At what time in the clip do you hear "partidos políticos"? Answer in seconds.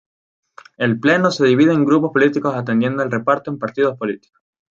3.59-4.41